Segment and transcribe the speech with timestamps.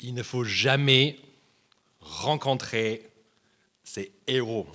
[0.00, 1.18] il ne faut jamais
[2.00, 3.08] rencontrer
[3.84, 4.66] ses héros.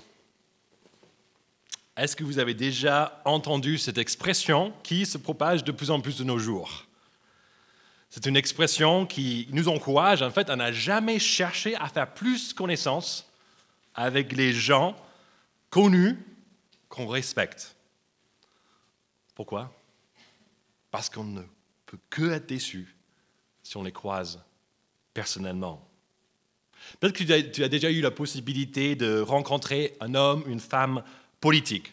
[1.97, 6.17] Est-ce que vous avez déjà entendu cette expression qui se propage de plus en plus
[6.17, 6.85] de nos jours?
[8.09, 12.53] C'est une expression qui nous encourage en fait à n'a jamais cherché à faire plus
[12.53, 13.29] connaissance
[13.93, 14.95] avec les gens
[15.69, 16.17] connus
[16.89, 17.75] qu'on respecte.
[19.33, 19.73] Pourquoi?
[20.91, 21.41] Parce qu'on ne
[21.85, 22.95] peut que être déçu
[23.63, 24.41] si on les croise
[25.15, 25.89] personnellement.
[26.99, 31.01] Peut-être que tu as déjà eu la possibilité de rencontrer un homme, une femme
[31.39, 31.91] politique.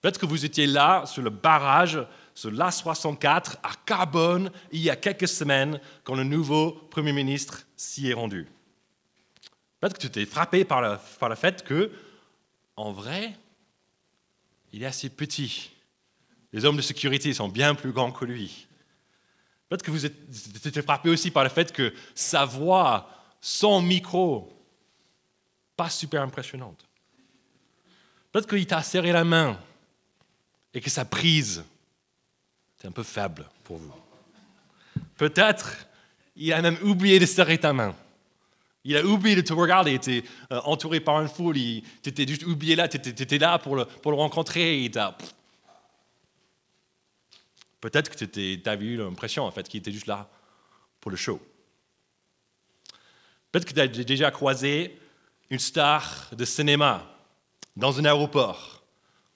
[0.00, 1.98] Peut-être que vous étiez là sur le barrage,
[2.34, 8.08] sur l'A64 à Carbone, il y a quelques semaines, quand le nouveau Premier ministre s'y
[8.08, 8.46] est rendu.
[9.78, 11.92] Peut-être que tu t'es frappé par le, par le fait que,
[12.76, 13.36] en vrai,
[14.72, 15.72] il est assez petit.
[16.52, 18.66] Les hommes de sécurité sont bien plus grands que lui.
[19.70, 23.08] Peut-être que vous êtes frappé aussi par le fait que sa voix,
[23.40, 24.52] son micro,
[25.76, 26.88] pas super impressionnante.
[28.32, 29.56] Peut-être qu'il t'a serré la main
[30.74, 31.64] et que sa prise,
[32.76, 33.94] c'est un peu faible pour vous.
[35.16, 35.86] Peut-être
[36.34, 37.94] il a même oublié de serrer ta main.
[38.82, 42.26] Il a oublié de te regarder, il était euh, entouré par une foule, tu étais
[42.26, 45.16] juste oublié là, tu étais, là pour le, pour le rencontrer, il t'a
[47.80, 50.28] Peut-être que tu as eu l'impression en fait qu'il était juste là
[51.00, 51.40] pour le show.
[53.50, 54.98] Peut-être que tu as déjà croisé
[55.50, 57.06] une star de cinéma
[57.76, 58.84] dans un aéroport,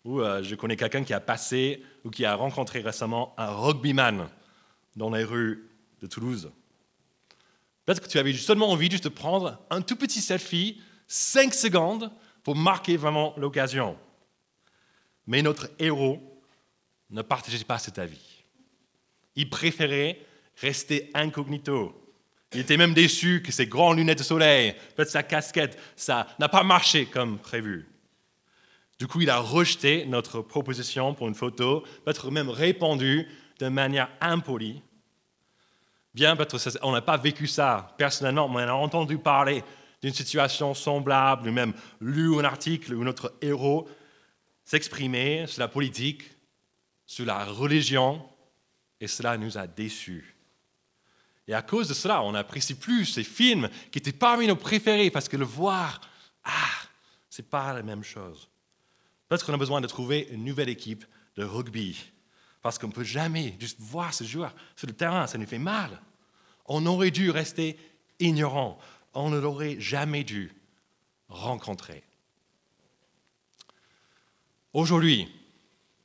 [0.05, 4.29] ou euh, je connais quelqu'un qui a passé ou qui a rencontré récemment un rugbyman
[4.97, 6.53] dans les rues de Toulouse.
[7.85, 12.11] Peut-être que tu avais seulement envie juste de prendre un tout petit selfie, 5 secondes,
[12.43, 13.97] pour marquer vraiment l'occasion.
[15.27, 16.21] Mais notre héros
[17.11, 18.34] ne partageait pas cet avis.
[19.37, 20.21] Il préférait
[20.61, 22.01] rester incognito.
[22.53, 26.49] Il était même déçu que ses grandes lunettes de soleil, peut-être sa casquette, ça n'a
[26.49, 27.89] pas marché comme prévu.
[28.99, 33.27] Du coup, il a rejeté notre proposition pour une photo, peut-être même répondu
[33.59, 34.83] de manière impolie.
[36.15, 39.65] Bien, peut-être on n'a pas vécu ça personnellement, mais on a entendu parler
[40.01, 43.89] d'une situation semblable, ou même lu un article où notre héros
[44.65, 46.23] s'exprimait sur la politique,
[47.05, 48.23] sur la religion,
[49.01, 50.37] et cela nous a déçus.
[51.47, 55.11] Et à cause de cela, on n'apprécie plus ces films qui étaient parmi nos préférés
[55.11, 56.01] parce que le voir,
[56.45, 56.71] ah,
[57.29, 58.49] c'est pas la même chose.
[59.29, 61.05] Peut-être qu'on a besoin de trouver une nouvelle équipe
[61.37, 62.13] de rugby
[62.63, 65.59] parce qu'on ne peut jamais juste voir ce joueur sur le terrain, ça nous fait
[65.59, 66.01] mal.
[66.65, 67.79] On aurait dû rester
[68.21, 68.79] ignorant,
[69.13, 70.51] on ne l'aurait jamais dû
[71.29, 72.03] rencontrer.
[74.73, 75.29] Aujourd'hui,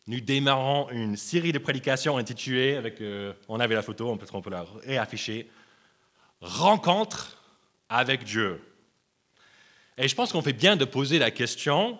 [0.10, 4.42] nous démarrons une série de prédications intitulée, euh, on avait la photo, on peut, on
[4.42, 5.48] peut la réafficher,
[6.42, 7.38] Rencontre
[7.90, 8.60] avec Dieu.
[10.00, 12.00] Et je pense qu'on fait bien de poser la question,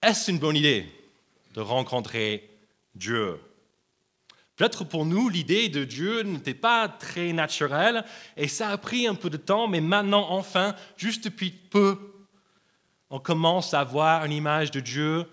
[0.00, 0.86] est-ce une bonne idée
[1.54, 2.48] de rencontrer
[2.94, 3.40] Dieu?
[4.54, 8.04] Peut-être pour nous, l'idée de Dieu n'était pas très naturelle
[8.36, 11.98] et ça a pris un peu de temps, mais maintenant, enfin, juste depuis peu,
[13.10, 15.26] on commence à voir une image de Dieu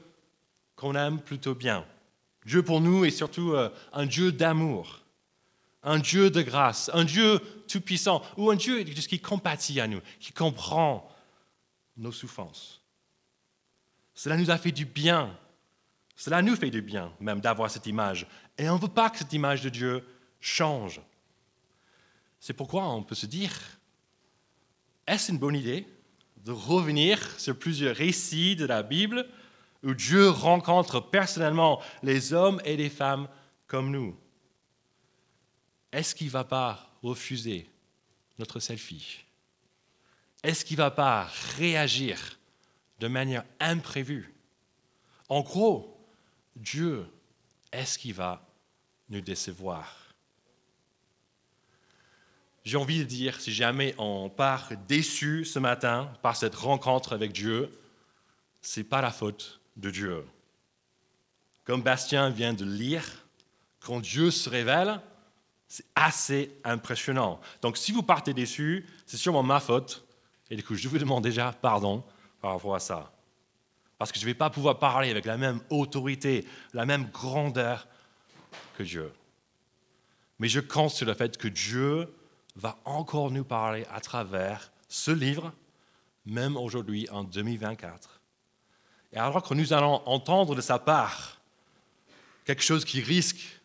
[0.76, 1.86] qu'on aime plutôt bien.
[2.46, 5.02] Dieu pour nous est surtout euh, un Dieu d'amour,
[5.84, 10.32] un Dieu de grâce, un Dieu tout-puissant, ou un Dieu qui compatit à nous, qui
[10.32, 11.10] comprend
[11.98, 12.82] nos souffrances.
[14.14, 15.38] Cela nous a fait du bien.
[16.16, 18.28] Cela nous fait du bien même d'avoir cette image.
[18.58, 20.06] Et on ne veut pas que cette image de Dieu
[20.40, 21.02] change.
[22.40, 23.52] C'est pourquoi on peut se dire,
[25.08, 25.88] est-ce une bonne idée
[26.38, 29.28] de revenir sur plusieurs récits de la Bible
[29.84, 33.28] où Dieu rencontre personnellement les hommes et les femmes
[33.68, 34.18] comme nous,
[35.92, 37.70] est-ce qu'il ne va pas refuser
[38.38, 39.24] notre selfie?
[40.44, 42.38] Est-ce qu'il ne va pas réagir
[43.00, 44.34] de manière imprévue?
[45.28, 46.00] En gros,
[46.56, 47.08] Dieu,
[47.72, 48.46] est-ce qu'il va
[49.10, 49.96] nous décevoir?
[52.64, 57.32] J'ai envie de dire, si jamais on part déçu ce matin par cette rencontre avec
[57.32, 57.76] Dieu,
[58.62, 60.26] ce n'est pas la faute de Dieu.
[61.64, 63.26] Comme Bastien vient de lire,
[63.80, 65.00] quand Dieu se révèle,
[65.68, 67.40] c'est assez impressionnant.
[67.62, 70.04] Donc si vous partez déçu, c'est sûrement ma faute.
[70.50, 72.04] Et du coup, je vous demande déjà pardon
[72.42, 73.12] par rapport à ça.
[73.98, 77.88] Parce que je ne vais pas pouvoir parler avec la même autorité, la même grandeur
[78.78, 79.12] que Dieu.
[80.40, 82.12] Mais je compte sur le fait que Dieu
[82.56, 85.54] va encore nous parler à travers ce livre,
[86.26, 88.19] même aujourd'hui en 2024.
[89.14, 91.40] Et alors que nous allons entendre de sa part
[92.46, 93.60] quelque chose qui risque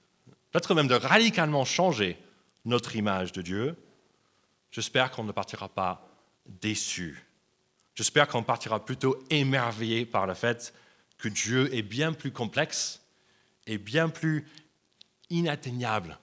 [0.51, 2.19] peut-être même de radicalement changer
[2.65, 3.77] notre image de Dieu,
[4.71, 6.07] j'espère qu'on ne partira pas
[6.47, 7.27] déçu.
[7.95, 10.75] J'espère qu'on partira plutôt émerveillé par le fait
[11.19, 13.01] que Dieu est bien plus complexe
[13.67, 14.47] et bien plus
[15.31, 16.19] inatteignable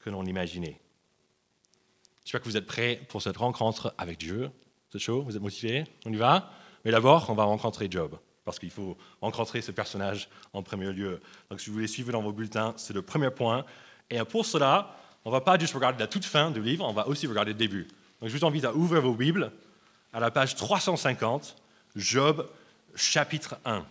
[0.00, 0.80] que l'on imaginait.
[2.24, 4.50] J'espère que vous êtes prêts pour cette rencontre avec Dieu.
[4.92, 5.84] C'est chaud Vous êtes motivés?
[6.06, 6.50] On y va?
[6.84, 11.20] Mais d'abord, on va rencontrer Job, parce qu'il faut rencontrer ce personnage en premier lieu.
[11.50, 13.64] Donc si vous voulez suivre dans vos bulletins, c'est le premier point.
[14.08, 16.92] Et pour cela, on ne va pas juste regarder la toute fin du livre, on
[16.92, 17.86] va aussi regarder le début.
[18.20, 19.52] Donc je vous invite à ouvrir vos Bibles
[20.12, 21.56] à la page 350,
[21.96, 22.48] Job
[22.94, 23.84] chapitre 1.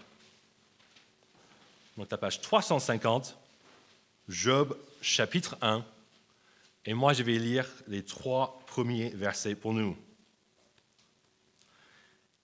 [1.97, 3.37] Donc la page 350,
[4.27, 5.83] Job chapitre 1.
[6.85, 9.97] Et moi, je vais lire les trois premiers versets pour nous.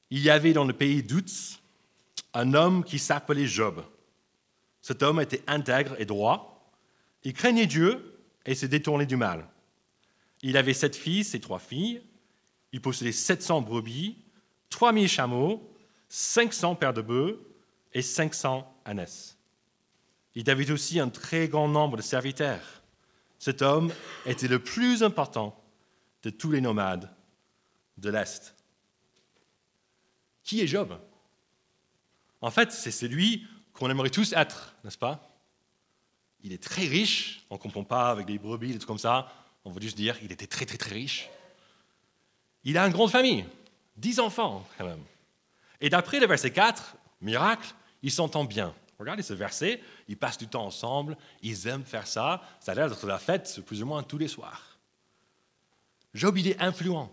[0.10, 1.62] Il y avait dans le pays d'Outz
[2.34, 3.84] un homme qui s'appelait Job.
[4.82, 6.72] Cet homme était intègre et droit.
[7.24, 9.48] Il craignait Dieu et se détournait du mal.
[10.42, 12.02] Il avait sept fils et trois filles.
[12.72, 14.18] Il possédait 700 brebis,
[14.70, 15.74] 3000 chameaux,
[16.10, 17.40] 500 paires de bœufs
[17.94, 19.38] et 500 ânesses.
[20.36, 22.84] Il avait aussi un très grand nombre de serviteurs.
[23.40, 23.92] Cet homme
[24.26, 25.62] était le plus important
[26.24, 27.10] de tous les nomades
[27.98, 28.55] de l'Est.
[30.46, 30.98] Qui est Job?
[32.40, 35.28] En fait, c'est celui qu'on aimerait tous être, n'est-ce pas?
[36.44, 39.34] Il est très riche, on ne comprend pas avec des brebis, des trucs comme ça,
[39.66, 41.28] on veut juste dire qu'il était très très très riche.
[42.64, 43.46] Il a une grande famille,
[43.98, 45.04] dix enfants quand même.
[45.82, 48.74] Et d'après le verset 4, miracle, il s'entend bien.
[49.00, 52.90] Regardez ce verset, ils passent du temps ensemble, ils aiment faire ça, ça a l'air
[52.90, 54.78] d'être la fête plus ou moins tous les soirs.
[56.14, 57.12] Job, il est influent,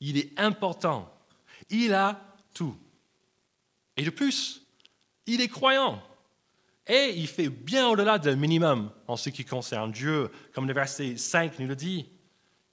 [0.00, 1.10] il est important,
[1.70, 2.76] il a tout.
[3.96, 4.62] Et de plus,
[5.26, 6.02] il est croyant.
[6.86, 11.16] Et il fait bien au-delà d'un minimum en ce qui concerne Dieu, comme le verset
[11.16, 12.08] 5 nous le dit.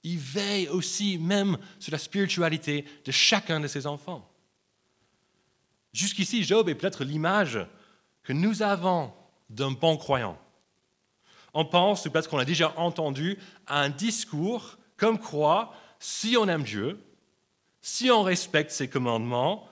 [0.02, 4.28] Il veille aussi même sur la spiritualité de chacun de ses enfants.
[5.92, 7.58] Jusqu'ici, Job est peut-être l'image
[8.22, 9.12] que nous avons
[9.50, 10.38] d'un bon croyant.
[11.54, 16.62] On pense, ou peut-être qu'on a déjà entendu, un discours comme quoi, si on aime
[16.62, 17.00] Dieu,
[17.80, 19.67] si on respecte ses commandements,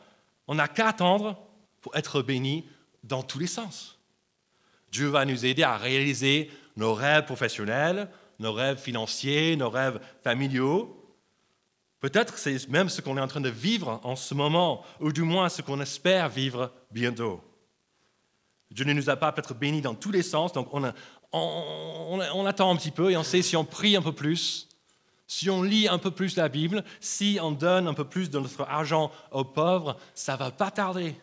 [0.49, 1.37] on n'a qu'à attendre
[1.81, 2.69] pour être béni
[3.05, 3.99] dans tous les sens.
[4.91, 8.09] Dieu va nous aider à réaliser nos rêves professionnels,
[8.39, 11.03] nos rêves financiers, nos rêves familiaux.
[12.01, 15.23] Peut-être c'est même ce qu'on est en train de vivre en ce moment, ou du
[15.23, 17.41] moins ce qu'on espère vivre bientôt.
[18.71, 20.93] Dieu ne nous a pas peut-être bénis dans tous les sens, donc on,
[21.33, 24.69] on, attend un petit peu et on sait si on prie un peu plus,
[25.27, 28.39] si on lit un peu plus la Bible, si on donne un peu plus de
[28.39, 31.17] notre argent aux pauvres, ça va pas tarder.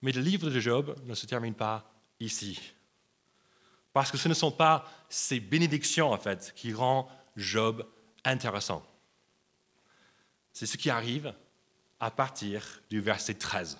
[0.00, 1.90] Mais le livre de Job ne se termine pas
[2.20, 2.60] ici.
[3.92, 7.06] Parce que ce ne sont pas ces bénédictions, en fait, qui rendent
[7.36, 7.86] Job
[8.24, 8.84] intéressant.
[10.52, 11.34] C'est ce qui arrive
[12.00, 13.78] à partir du verset 13.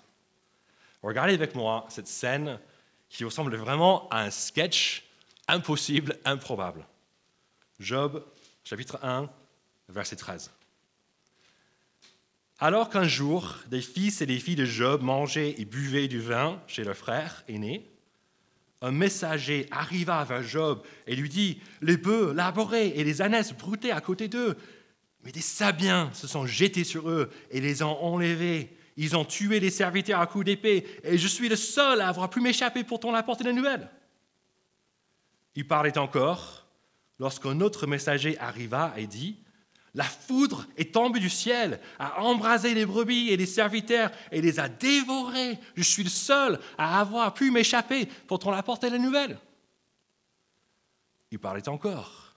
[1.02, 2.58] Regardez avec moi cette scène
[3.08, 5.04] qui ressemble vraiment à un sketch
[5.46, 6.86] impossible, improbable.
[7.78, 8.24] Job,
[8.64, 9.28] chapitre 1,
[9.90, 10.50] verset 13.
[12.58, 16.62] Alors qu'un jour, des fils et des filles de Job mangeaient et buvaient du vin
[16.66, 17.90] chez leur frère aîné,
[18.80, 23.90] un messager arriva vers Job et lui dit Les bœufs labourés et les ânesses broutaient
[23.90, 24.56] à côté d'eux.
[25.24, 28.76] Mais des Sabiens se sont jetés sur eux et les ont enlevés.
[28.96, 32.30] Ils ont tué les serviteurs à coups d'épée, et je suis le seul à avoir
[32.30, 33.90] pu m'échapper pour t'en apporter des nouvelles.
[35.56, 36.63] Il parlait encore
[37.18, 39.36] lorsqu'un autre messager arriva et dit
[39.94, 44.60] La foudre est tombée du ciel, a embrasé les brebis et les serviteurs et les
[44.60, 45.58] a dévorés.
[45.76, 49.38] Je suis le seul à avoir pu m'échapper pour t'en apporter des nouvelles.
[51.30, 52.36] Il parlait encore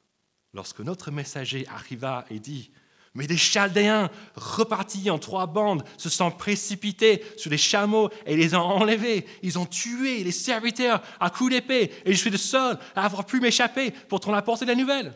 [0.53, 2.71] lorsqu'un autre messager arriva et dit
[3.17, 8.53] mais des Chaldéens, repartis en trois bandes, se sont précipités sur les chameaux et les
[8.53, 9.25] ont enlevés.
[9.41, 13.25] Ils ont tué les serviteurs à coups d'épée, et je suis le seul à avoir
[13.25, 15.15] pu m'échapper pour t'en apporter la nouvelle.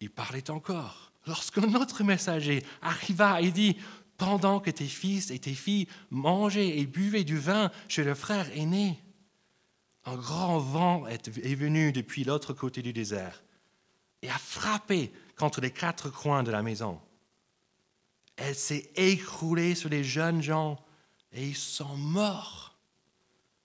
[0.00, 3.78] Il parlait encore lorsqu'un autre messager arriva et dit
[4.18, 8.54] Pendant que tes fils et tes filles mangeaient et buvaient du vin chez le frère
[8.54, 9.02] aîné,
[10.04, 13.42] un grand vent est venu depuis l'autre côté du désert
[14.22, 17.00] et a frappé contre les quatre coins de la maison.
[18.36, 20.84] Elle s'est écroulée sur les jeunes gens
[21.32, 22.76] et ils sont morts.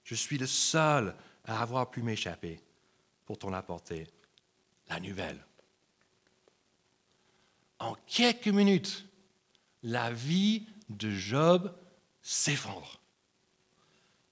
[0.03, 1.15] Je suis le seul
[1.46, 2.60] à avoir pu m'échapper
[3.25, 4.08] pour t'en apporter
[4.89, 5.46] la nouvelle.
[7.80, 9.06] En quelques minutes,
[9.84, 11.75] la vie de Job
[12.22, 13.00] s'effondre.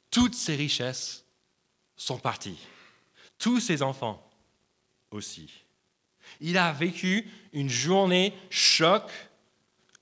[0.10, 1.26] Toutes ses richesses
[1.96, 2.60] sont parties.
[3.38, 4.30] Tous ses enfants
[5.12, 5.64] aussi.
[6.40, 9.12] Il a vécu une journée choc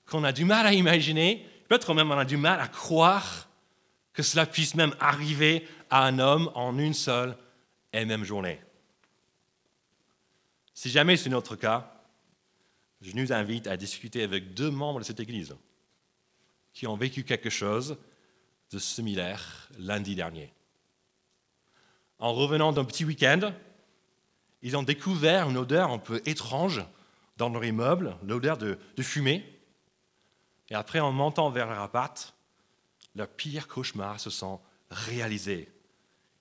[0.06, 3.48] qu'on a du mal à imaginer, peut-être même on a du mal à croire
[4.12, 7.36] que cela puisse même arriver à un homme en une seule
[7.92, 8.60] et même journée.
[10.74, 11.92] Si jamais c'est notre cas,
[13.00, 15.54] je nous invite à discuter avec deux membres de cette Église
[16.72, 17.96] qui ont vécu quelque chose
[18.70, 20.52] de similaire lundi dernier.
[22.18, 23.52] En revenant d'un petit week-end,
[24.62, 26.82] ils ont découvert une odeur un peu étrange
[27.36, 29.44] dans leur immeuble, l'odeur de, fumée.
[30.68, 32.34] Et après, en montant vers leur appart,
[33.14, 35.72] leurs pires cauchemars se sont réalisés.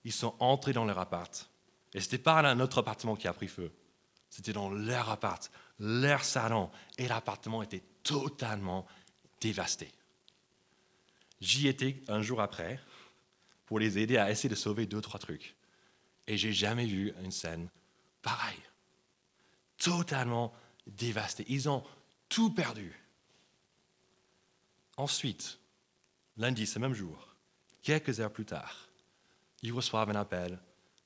[0.03, 1.49] Ils sont entrés dans leur appart.
[1.93, 3.71] Et ce n'était pas un autre appartement qui a pris feu.
[4.29, 5.49] C'était dans leur appart,
[5.79, 6.69] leur salon.
[6.97, 8.85] Et l'appartement était totalement
[9.39, 9.91] dévasté.
[11.41, 12.79] J'y étais un jour après
[13.65, 15.55] pour les aider à essayer de sauver deux, trois trucs.
[16.27, 17.69] Et j'ai jamais vu une scène
[18.21, 18.63] pareille.
[19.77, 20.53] Totalement
[20.87, 21.45] dévasté.
[21.47, 21.83] Ils ont
[22.27, 22.93] tout perdu.
[24.97, 25.59] Ensuite,
[26.37, 27.35] lundi, ce même jour,
[27.81, 28.89] quelques heures plus tard,
[29.61, 30.59] ils reçoivent un appel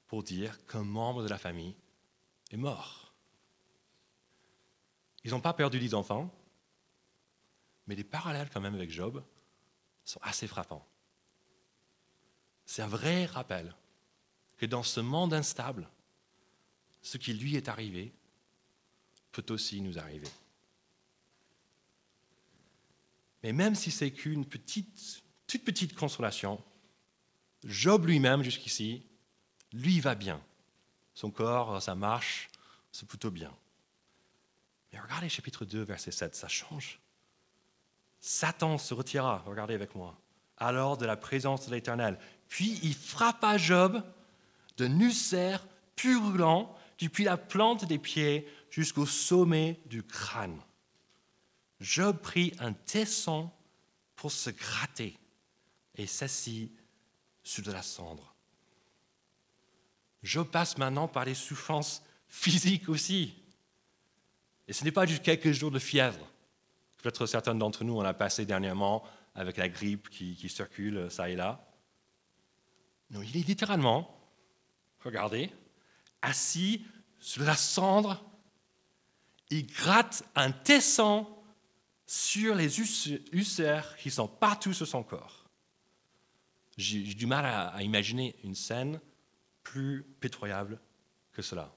[0.08, 1.76] pour dire qu'un membre de la famille
[2.52, 3.14] est mort.
[5.24, 6.34] Ils n'ont pas perdu des enfants,
[7.88, 9.24] mais les parallèles quand même avec Job
[10.04, 10.86] sont assez frappants.
[12.66, 13.76] C'est un vrai rappel
[14.58, 15.90] que dans ce monde instable,
[17.04, 18.12] ce qui lui est arrivé
[19.32, 20.28] peut aussi nous arriver.
[23.44, 26.64] Mais même si c'est qu'une petite, toute petite consolation,
[27.66, 29.06] Job lui-même jusqu'ici,
[29.74, 30.42] lui va bien.
[31.14, 32.50] Son corps, sa marche,
[32.92, 33.54] c'est plutôt bien.
[34.92, 37.00] Mais regardez chapitre 2, verset 7, ça change.
[38.20, 40.18] Satan se retira, regardez avec moi,
[40.58, 42.18] alors de la présence de l'Éternel.
[42.48, 44.02] Puis il frappa Job
[44.78, 50.60] de ulcère purulent depuis la plante des pieds jusqu'au sommet du crâne.
[51.80, 53.52] Job prit un tesson
[54.16, 55.18] pour se gratter
[55.96, 56.72] et s'assit
[57.44, 58.34] sur de la cendre.
[60.24, 63.34] Job passe maintenant par les souffrances physiques aussi.
[64.68, 66.26] Et ce n'est pas juste quelques jours de fièvre.
[66.98, 69.04] Peut-être certains d'entre nous, on a passé dernièrement
[69.36, 71.68] avec la grippe qui, circule ça et là.
[73.10, 74.18] Non, il est littéralement,
[75.04, 75.52] regardez,
[76.22, 76.86] assis
[77.24, 78.22] sur la cendre.
[79.50, 81.26] Il gratte un tesson
[82.06, 85.46] sur les ulcères qui sont partout sur son corps.
[86.78, 89.00] J'ai du mal à, imaginer une scène
[89.64, 90.80] plus pétroyable
[91.32, 91.74] que cela.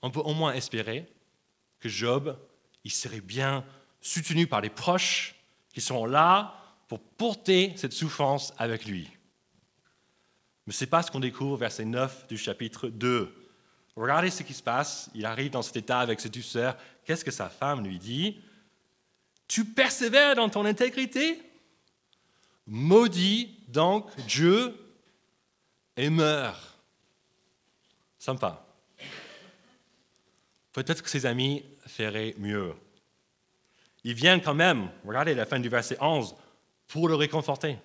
[0.00, 1.12] On peut au moins espérer
[1.78, 2.38] que Job,
[2.84, 3.66] il serait bien
[4.00, 5.34] soutenu par les proches
[5.74, 6.54] qui sont là
[6.88, 9.10] pour porter cette souffrance avec lui.
[10.66, 13.34] Mais ce n'est pas ce qu'on découvre verset 9 du chapitre 2.
[13.96, 15.10] Regardez ce qui se passe.
[15.14, 16.76] Il arrive dans cet état avec cette douceur.
[17.04, 18.40] Qu'est-ce que sa femme lui dit?
[19.48, 21.42] Tu persévères dans ton intégrité?
[22.66, 24.74] Maudit donc Dieu
[25.96, 26.78] et meurs.
[28.18, 28.64] Sympa.
[30.72, 32.74] Peut-être que ses amis feraient mieux.
[34.04, 36.34] Ils viennent quand même, regardez la fin du verset 11,
[36.88, 37.78] pour le réconforter.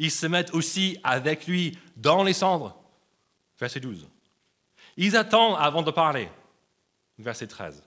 [0.00, 2.74] Ils se mettent aussi avec lui dans les cendres.
[3.58, 4.08] Verset 12.
[4.96, 6.30] Ils attendent avant de parler.
[7.18, 7.84] Verset 13.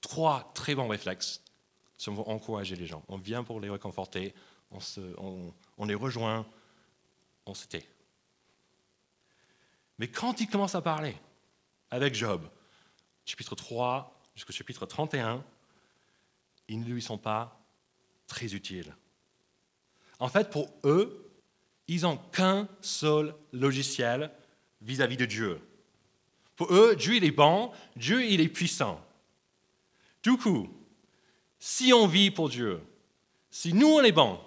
[0.00, 1.42] Trois très bons réflexes
[1.98, 3.04] si on encourager les gens.
[3.08, 4.34] On vient pour les réconforter,
[5.18, 6.46] on, les rejoint,
[7.44, 7.86] on se tait.
[9.98, 11.14] Mais quand ils commencent à parler
[11.90, 12.48] avec Job,
[13.26, 15.44] chapitre 3 jusqu'au chapitre 31,
[16.68, 17.60] ils ne lui sont pas
[18.26, 18.96] très utiles.
[20.18, 21.30] En fait, pour eux,
[21.88, 24.30] ils n'ont qu'un seul logiciel
[24.80, 25.60] vis-à-vis de Dieu.
[26.56, 29.04] Pour eux, Dieu il est bon, Dieu il est puissant.
[30.22, 30.68] Du coup,
[31.58, 32.80] si on vit pour Dieu,
[33.50, 34.40] si nous on est bon,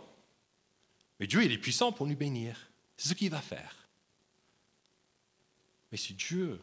[1.19, 3.87] mais Dieu il est puissant pour nous bénir, c'est ce qu'il va faire.
[5.91, 6.59] Mais si Dieu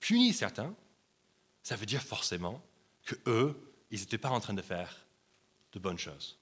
[0.00, 0.74] punit certains,
[1.62, 2.62] ça veut dire forcément
[3.04, 3.56] que eux,
[3.90, 5.06] ils n'étaient pas en train de faire
[5.72, 6.38] de bonnes choses.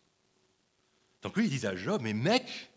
[1.22, 2.70] Donc lui, il disait à Job, mais mec,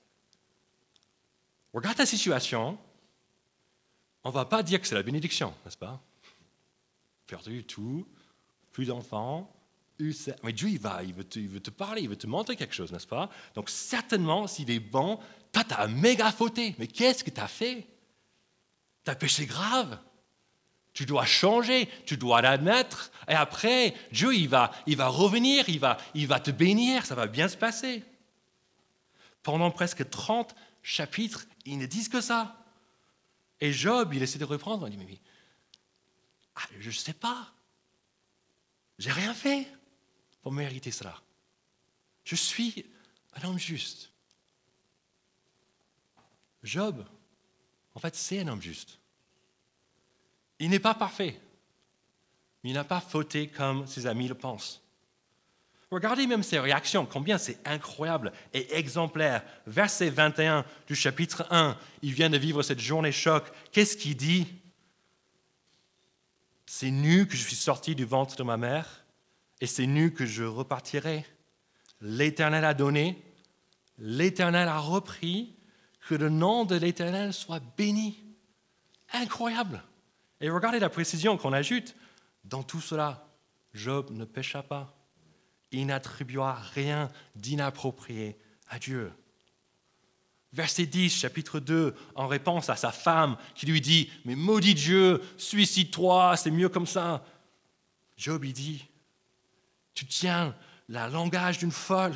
[1.73, 2.77] regarde ta situation,
[4.23, 6.01] on ne va pas dire que c'est la bénédiction, n'est-ce pas?
[7.27, 8.07] Perdu tout,
[8.71, 9.51] plus d'enfants,
[10.43, 13.07] mais Dieu, il, va, il veut, te, parler, il veut te montrer quelque chose, n'est-ce
[13.07, 13.29] pas?
[13.55, 15.19] Donc certainement, s'il est bon,
[15.51, 16.75] toi, tu as méga fauté.
[16.79, 17.85] Mais qu'est-ce que tu as fait?
[19.03, 19.99] Tu as péché grave.
[20.93, 23.11] Tu dois changer, tu dois l'admettre.
[23.27, 25.79] Et après, Dieu, il va, il va revenir, il
[26.27, 28.03] va te bénir, ça va bien se passer.
[29.43, 32.57] Pendant presque 30 chapitres, ils ne disent que ça.
[33.59, 35.19] Et Job, il essaie de reprendre, il dit, mais
[36.55, 37.53] ah, je ne sais pas.
[38.97, 39.67] J'ai rien fait
[40.41, 41.21] pour mériter cela.
[42.23, 42.85] Je suis
[43.33, 44.11] un homme juste.
[46.63, 47.05] Job,
[47.95, 48.99] en fait, c'est un homme juste.
[50.59, 51.39] Il n'est pas parfait,
[52.63, 54.80] mais il n'a pas fauté comme ses amis le pensent.
[55.91, 59.43] Regardez même ses réactions, combien c'est incroyable et exemplaire.
[59.67, 63.51] Verset 21 du chapitre 1, il vient de vivre cette journée choc.
[63.73, 64.47] Qu'est-ce qu'il dit?
[66.65, 69.03] C'est nu que je suis sorti du ventre de ma mère,
[69.59, 71.25] et c'est nu que je repartirai.
[71.99, 73.21] L'Éternel a donné,
[73.97, 75.57] l'Éternel a repris,
[76.07, 78.17] que le nom de l'Éternel soit béni.
[79.13, 79.83] Incroyable.
[80.39, 81.95] Et regardez la précision qu'on ajoute.
[82.45, 83.27] Dans tout cela,
[83.73, 85.00] Job ne pécha pas.
[85.71, 88.37] Il n'attribua rien d'inapproprié
[88.69, 89.11] à Dieu.
[90.53, 95.21] Verset 10, chapitre 2, en réponse à sa femme qui lui dit, mais maudit Dieu,
[95.37, 97.23] suicide-toi, c'est mieux comme ça.
[98.17, 98.85] Job lui dit,
[99.93, 100.53] tu tiens
[100.89, 102.15] le langage d'une folle.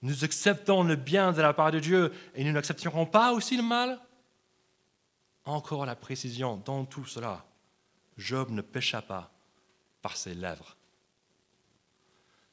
[0.00, 3.62] Nous acceptons le bien de la part de Dieu et nous n'accepterons pas aussi le
[3.62, 4.00] mal
[5.44, 7.44] Encore la précision dans tout cela.
[8.16, 9.30] Job ne pécha pas
[10.00, 10.75] par ses lèvres.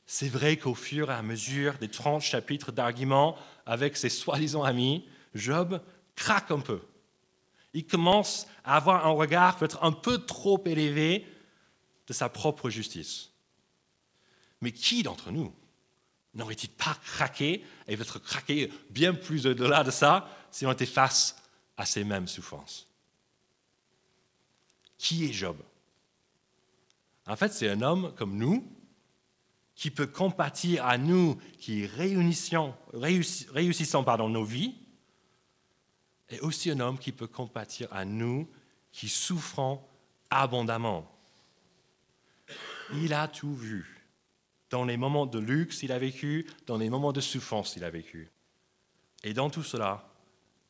[0.05, 5.07] C'est vrai qu'au fur et à mesure des 30 chapitres d'arguments avec ses soi-disant amis,
[5.33, 5.81] Job
[6.15, 6.81] craque un peu.
[7.73, 11.25] Il commence à avoir un regard peut-être un peu trop élevé
[12.07, 13.31] de sa propre justice.
[14.61, 15.53] Mais qui d'entre nous
[16.35, 21.35] n'aurait-il pas craqué et peut-être craqué bien plus au-delà de ça si on était face
[21.77, 22.87] à ces mêmes souffrances?
[24.97, 25.57] Qui est Job?
[27.27, 28.67] En fait, c'est un homme comme nous
[29.75, 32.73] qui peut compatir à nous qui réussissons
[34.03, 34.75] pardon, nos vies,
[36.29, 38.49] et aussi un homme qui peut compatir à nous
[38.91, 39.83] qui souffrons
[40.29, 41.09] abondamment.
[42.93, 44.01] Il a tout vu.
[44.69, 47.89] Dans les moments de luxe, il a vécu, dans les moments de souffrance, il a
[47.89, 48.29] vécu.
[49.23, 50.09] Et dans tout cela,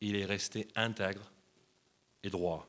[0.00, 1.30] il est resté intègre
[2.22, 2.66] et droit.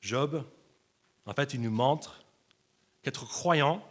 [0.00, 0.44] Job,
[1.26, 2.21] en fait, il nous montre
[3.02, 3.86] qu'être croyant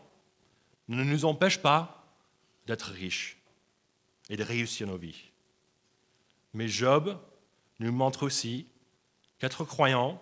[0.87, 2.05] ne nous empêche pas
[2.65, 3.37] d'être riche
[4.29, 5.31] et de réussir nos vies.
[6.53, 7.19] Mais Job
[7.79, 8.67] nous montre aussi
[9.39, 10.21] qu'être croyant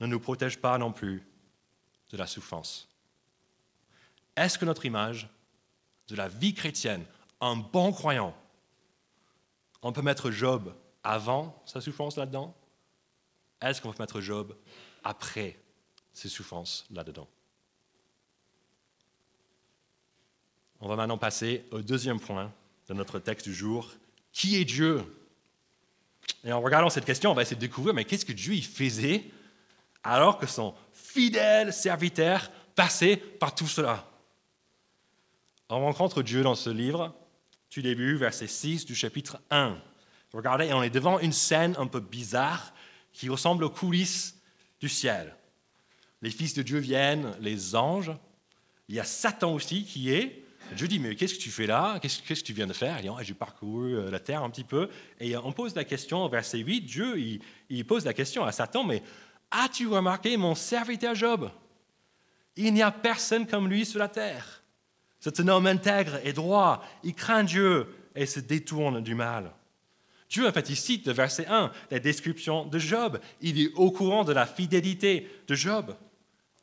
[0.00, 1.26] ne nous protège pas non plus
[2.10, 2.88] de la souffrance.
[4.36, 5.28] Est-ce que notre image
[6.08, 7.04] de la vie chrétienne,
[7.40, 8.36] un bon croyant,
[9.82, 12.54] on peut mettre Job avant sa souffrance là-dedans?
[13.60, 14.54] Est-ce qu'on peut mettre Job
[15.02, 15.58] après
[16.12, 17.28] ses souffrances là-dedans?
[20.80, 22.52] On va maintenant passer au deuxième point
[22.88, 23.90] de notre texte du jour.
[24.32, 25.02] Qui est Dieu?
[26.44, 28.62] Et en regardant cette question, on va essayer de découvrir, mais qu'est-ce que Dieu y
[28.62, 29.24] faisait
[30.04, 34.08] alors que son fidèle serviteur passait par tout cela?
[35.68, 37.14] On rencontre Dieu dans ce livre,
[37.70, 39.76] du début, verset 6 du chapitre 1.
[40.32, 42.72] Regardez, on est devant une scène un peu bizarre
[43.12, 44.38] qui ressemble aux coulisses
[44.78, 45.34] du ciel.
[46.22, 48.12] Les fils de Dieu viennent, les anges.
[48.88, 50.45] Il y a Satan aussi qui est.
[50.74, 51.98] Dieu dit, mais qu'est-ce que tu fais là?
[52.00, 52.98] Qu'est-ce, que tu viens de faire?
[53.00, 54.88] Il dit, j'ai parcouru euh, la terre un petit peu.
[55.20, 59.02] Et on pose la question, verset 8, Dieu, il pose la question à Satan, mais
[59.50, 61.50] As-tu remarqué mon serviteur Job?
[62.56, 64.62] Il n'y a personne comme lui sur la terre.
[65.20, 66.84] C'est un homme intègre et droit.
[67.04, 69.52] Il craint Dieu et se détourne du mal.
[70.28, 73.20] Dieu, en fait, il cite le verset 1, la description de Job.
[73.40, 75.94] Il est au courant de la fidélité de Job.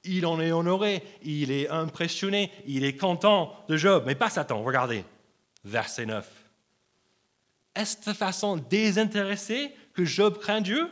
[0.05, 4.03] Il en est honoré, il est impressionné, il est content de Job.
[4.05, 5.05] Mais pas Satan, regardez,
[5.63, 6.29] verset 9.
[7.75, 10.89] Est-ce de façon désintéressée que Job craint Dieu?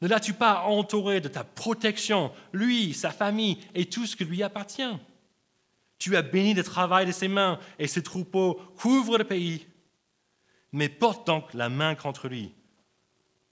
[0.00, 4.42] Ne l'as-tu pas entouré de ta protection, lui, sa famille et tout ce qui lui
[4.42, 4.96] appartient?
[5.98, 9.66] Tu as béni le travail de ses mains et ses troupeaux couvrent le pays.
[10.72, 12.52] Mais porte donc la main contre lui.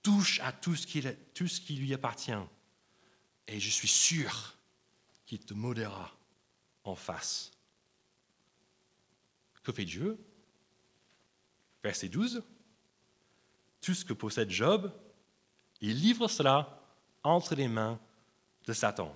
[0.03, 2.33] Touche à tout ce qui, tout ce qui lui appartient.
[3.50, 4.54] Et je suis sûr
[5.26, 6.10] qu'il te modérera
[6.84, 7.50] en face.
[9.62, 10.18] Que fait Dieu?
[11.82, 12.42] Verset 12.
[13.82, 14.90] Tout ce que possède Job
[15.80, 16.78] il livre cela
[17.22, 17.98] entre les mains
[18.66, 19.14] de Satan.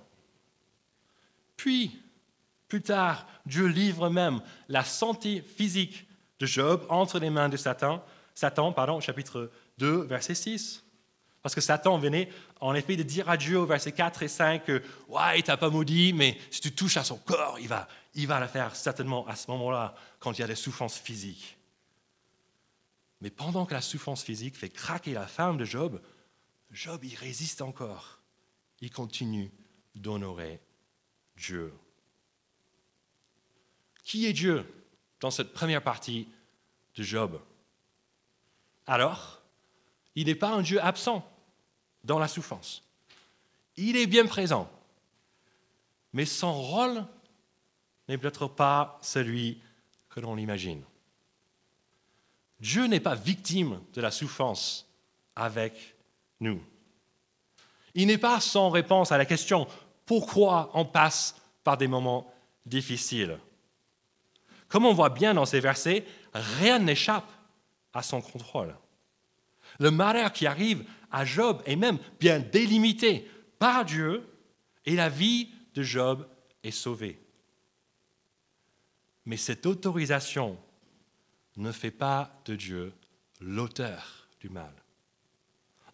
[1.55, 2.01] Puis,
[2.67, 6.07] plus tard, Dieu livre même la santé physique
[6.39, 10.83] de Job entre les mains de Satan, Satan, pardon, chapitre 2, verset 6.
[11.45, 12.27] Parce que Satan venait
[12.59, 15.57] en effet de dire à Dieu au verset 4 et 5 que Ouais, il t'a
[15.57, 18.75] pas maudit, mais si tu touches à son corps, il va, il va le faire
[18.75, 21.55] certainement à ce moment-là, quand il y a des souffrances physiques.
[23.21, 26.01] Mais pendant que la souffrance physique fait craquer la femme de Job,
[26.71, 28.21] Job, il résiste encore.
[28.81, 29.51] Il continue
[29.93, 30.59] d'honorer
[31.37, 31.71] Dieu.
[34.03, 34.65] Qui est Dieu
[35.19, 36.27] dans cette première partie
[36.95, 37.39] de Job?
[38.87, 39.43] Alors,
[40.15, 41.23] il n'est pas un Dieu absent
[42.05, 42.83] dans la souffrance.
[43.75, 44.69] Il est bien présent.
[46.13, 47.03] Mais son rôle
[48.07, 49.59] n'est peut-être pas celui
[50.09, 50.81] que l'on l'imagine.
[52.59, 54.87] Dieu n'est pas victime de la souffrance
[55.35, 55.95] avec
[56.39, 56.63] nous.
[57.95, 59.67] Il n'est pas sans réponse à la question
[60.05, 62.31] pourquoi on passe par des moments
[62.65, 63.39] difficiles?
[64.67, 67.29] Comme on voit bien dans ces versets, rien n'échappe
[67.93, 68.75] à son contrôle.
[69.79, 74.23] Le malheur qui arrive à Job est même bien délimité par Dieu
[74.85, 76.27] et la vie de Job
[76.63, 77.19] est sauvée.
[79.25, 80.57] Mais cette autorisation
[81.57, 82.93] ne fait pas de Dieu
[83.41, 84.73] l'auteur du mal.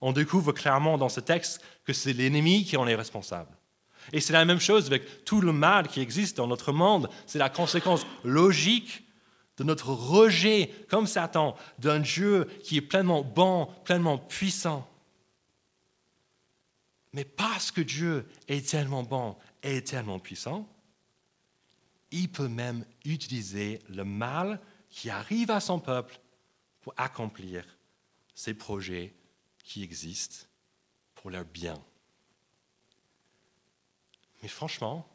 [0.01, 3.55] On découvre clairement dans ce texte que c'est l'ennemi qui en est responsable.
[4.13, 7.09] Et c'est la même chose avec tout le mal qui existe dans notre monde.
[7.27, 9.03] C'est la conséquence logique
[9.57, 14.87] de notre rejet, comme Satan, d'un Dieu qui est pleinement bon, pleinement puissant.
[17.13, 20.67] Mais parce que Dieu est tellement bon et tellement puissant,
[22.11, 26.19] il peut même utiliser le mal qui arrive à son peuple
[26.81, 27.65] pour accomplir
[28.33, 29.13] ses projets
[29.63, 30.45] qui existent
[31.15, 31.81] pour leur bien.
[34.41, 35.07] Mais franchement,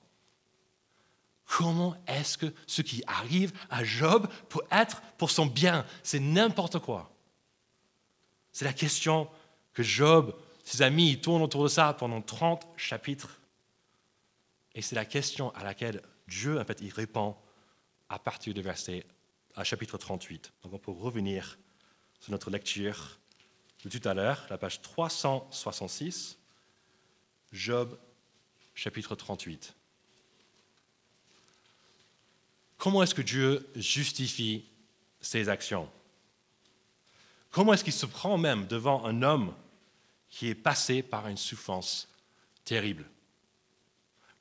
[1.44, 5.84] comment est-ce que ce qui arrive à Job peut être pour son bien?
[6.02, 7.12] C'est n'importe quoi.
[8.52, 9.28] C'est la question
[9.72, 10.34] que Job,
[10.66, 13.40] ses amis, ils tournent autour de ça pendant 30 chapitres.
[14.74, 17.36] Et c'est la question à laquelle Dieu, en fait, il répond
[18.08, 19.06] à partir du verset
[19.54, 20.52] à chapitre 38.
[20.64, 21.56] Donc on peut revenir
[22.18, 23.20] sur notre lecture
[23.84, 26.36] de tout à l'heure, la page 366,
[27.52, 27.96] Job
[28.74, 29.72] chapitre 38.
[32.76, 34.64] Comment est-ce que Dieu justifie
[35.20, 35.88] ses actions?
[37.52, 39.54] Comment est-ce qu'il se prend même devant un homme
[40.36, 42.08] qui est passé par une souffrance
[42.62, 43.06] terrible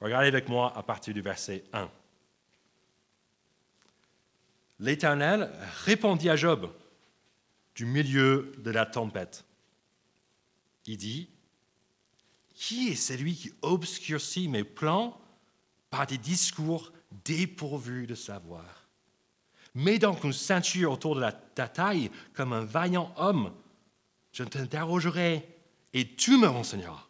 [0.01, 1.89] Regardez avec moi à partir du verset 1.
[4.81, 5.49] L'Éternel
[5.86, 6.69] répondit à Job
[7.75, 9.45] du milieu de la tempête.
[10.86, 11.29] Il dit,
[12.53, 15.17] Qui est celui qui obscurcit mes plans
[15.89, 16.91] par des discours
[17.23, 18.89] dépourvus de savoir?
[19.75, 23.53] Mets donc une ceinture autour de ta taille comme un vaillant homme.
[24.34, 25.54] Je t'interrogerai
[25.95, 27.08] et tu me renseigneras.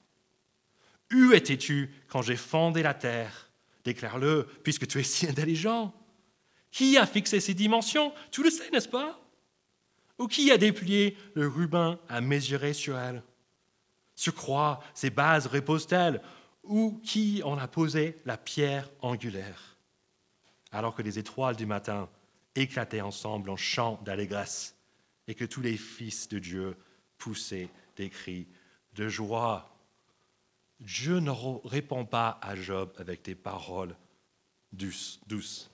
[1.12, 3.50] Où étais-tu quand j'ai fondé la terre?
[3.84, 5.94] Déclare-le, puisque tu es si intelligent.
[6.70, 8.14] Qui a fixé ces dimensions?
[8.32, 9.20] Tu le sais, n'est-ce pas?
[10.20, 13.24] Ou qui a déplié le ruban à mesurer sur elle?
[14.14, 16.22] Sur quoi ces bases reposent-elles?
[16.64, 19.78] Ou qui en a posé la pierre angulaire?
[20.72, 22.08] Alors que les étoiles du matin
[22.54, 24.76] éclataient ensemble en chants d'allégresse
[25.28, 26.78] et que tous les fils de Dieu
[27.18, 28.48] poussaient des cris
[28.96, 29.70] de joie.
[30.80, 31.32] Dieu ne
[31.68, 33.96] répond pas à Job avec des paroles
[34.72, 35.70] douces.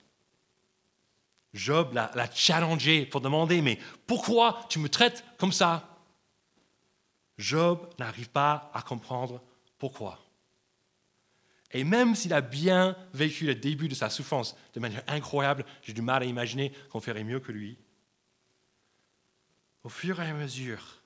[1.54, 5.88] Job l'a challengé pour demander, mais pourquoi tu me traites comme ça?
[7.38, 9.42] Job n'arrive pas à comprendre
[9.78, 10.20] pourquoi.
[11.72, 15.94] Et même s'il a bien vécu le début de sa souffrance de manière incroyable, j'ai
[15.94, 17.78] du mal à imaginer qu'on ferait mieux que lui.
[19.84, 21.01] Au fur et à mesure,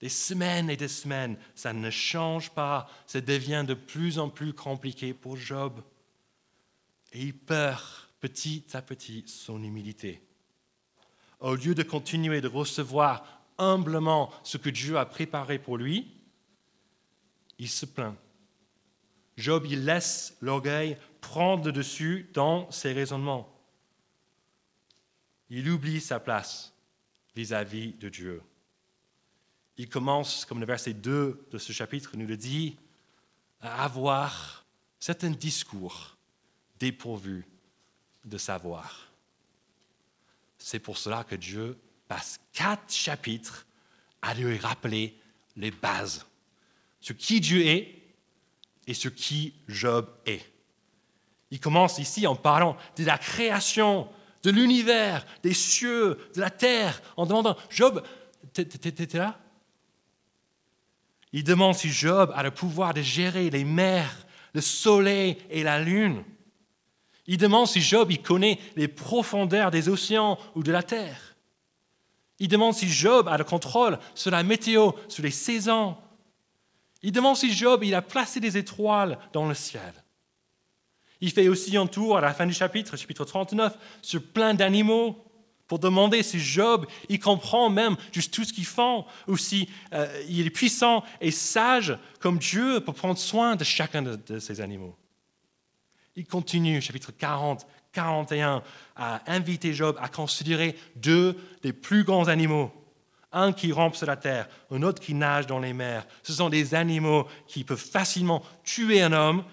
[0.00, 4.54] des semaines et des semaines, ça ne change pas, ça devient de plus en plus
[4.54, 5.82] compliqué pour Job.
[7.12, 7.82] Et il perd
[8.20, 10.22] petit à petit son humilité.
[11.38, 16.10] Au lieu de continuer de recevoir humblement ce que Dieu a préparé pour lui,
[17.58, 18.16] il se plaint.
[19.36, 23.54] Job, il laisse l'orgueil prendre le dessus dans ses raisonnements.
[25.50, 26.72] Il oublie sa place
[27.34, 28.42] vis-à-vis de Dieu.
[29.76, 32.76] Il commence, comme le verset 2 de ce chapitre nous le dit,
[33.60, 34.64] à avoir
[34.98, 36.16] certains discours
[36.78, 37.46] dépourvus
[38.24, 39.10] de savoir.
[40.58, 41.78] C'est pour cela que Dieu
[42.08, 43.66] passe quatre chapitres
[44.22, 45.18] à lui rappeler
[45.56, 46.26] les bases,
[47.00, 47.96] sur qui Dieu est
[48.86, 50.44] et sur qui Job est.
[51.50, 54.08] Il commence ici en parlant de la création,
[54.42, 58.04] de l'univers, des cieux, de la terre, en demandant, Job,
[58.52, 59.38] t'es là?
[61.32, 65.80] Il demande si Job a le pouvoir de gérer les mers, le soleil et la
[65.80, 66.24] lune.
[67.26, 71.36] Il demande si Job il connaît les profondeurs des océans ou de la terre.
[72.40, 75.96] Il demande si Job a le contrôle sur la météo, sur les saisons.
[77.02, 79.92] Il demande si Job il a placé des étoiles dans le ciel.
[81.20, 85.29] Il fait aussi un tour à la fin du chapitre, chapitre 39, sur plein d'animaux
[85.70, 90.20] pour demander si Job, il comprend même juste tout ce qu'ils font, ou si euh,
[90.28, 94.96] est puissant et sage comme Dieu pour prendre soin de chacun de, ces animaux.
[96.16, 98.64] Il continue, chapitre 40, 41,
[98.96, 102.72] à inviter Job à considérer deux des plus grands animaux.
[103.30, 106.04] Un qui rampe sur la terre, un autre qui nage dans les mers.
[106.24, 109.44] Ce sont des animaux qui peuvent facilement tuer un homme.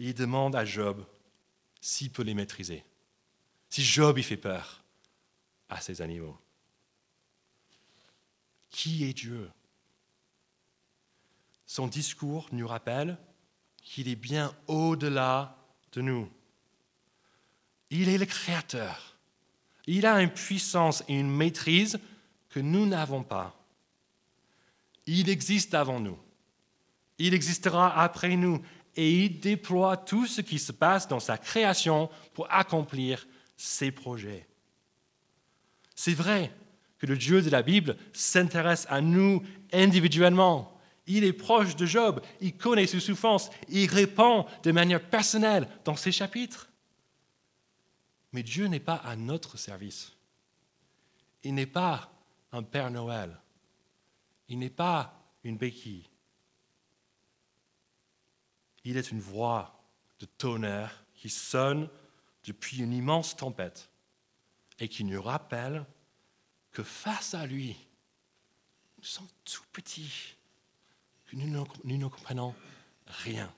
[0.00, 1.04] il demande à Job
[1.80, 2.82] s'il peut les maîtriser.
[3.70, 4.82] Si Job, il fait peur
[5.68, 6.38] à ces animaux.
[8.70, 9.50] Qui est Dieu?
[11.66, 13.18] Son discours nous rappelle
[13.82, 15.56] qu'il est bien au-delà
[15.92, 16.30] de nous.
[17.90, 19.16] Il est le Créateur.
[19.86, 21.98] Il a une puissance et une maîtrise
[22.50, 23.54] que nous n'avons pas.
[25.06, 26.18] Il existe avant nous.
[27.18, 28.62] Il existera après nous.
[28.96, 33.26] Et il déploie tout ce qui se passe dans sa création pour accomplir
[33.56, 34.46] ses projets.
[35.98, 36.52] C'est vrai
[36.98, 40.80] que le Dieu de la Bible s'intéresse à nous individuellement.
[41.08, 45.96] Il est proche de Job, il connaît ses souffrances, il répond de manière personnelle dans
[45.96, 46.70] ses chapitres.
[48.30, 50.12] Mais Dieu n'est pas à notre service.
[51.42, 52.12] Il n'est pas
[52.52, 53.36] un Père Noël.
[54.46, 56.08] Il n'est pas une béquille.
[58.84, 59.82] Il est une voix
[60.20, 61.88] de tonnerre qui sonne
[62.44, 63.90] depuis une immense tempête
[64.78, 65.84] et qui nous rappelle
[66.70, 67.76] que face à lui,
[68.98, 70.36] nous sommes tout petits,
[71.26, 71.48] que nous
[71.84, 72.54] ne, comprenons
[73.06, 73.52] rien.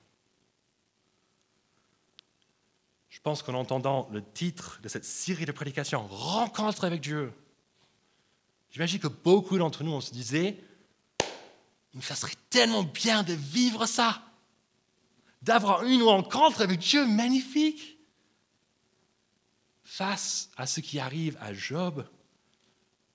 [3.08, 7.32] Je pense qu'en entendant le titre de cette série de prédications, Rencontre avec Dieu,
[8.70, 10.62] j'imagine que beaucoup d'entre nous, on se disait,
[12.00, 14.22] ça serait tellement bien de vivre ça,
[15.42, 17.99] d'avoir une rencontre avec Dieu magnifique
[19.90, 22.08] face à ce qui arrive à Job,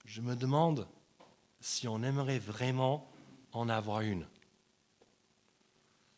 [0.03, 0.89] je me demande
[1.61, 3.09] si on aimerait vraiment
[3.53, 4.27] en avoir une.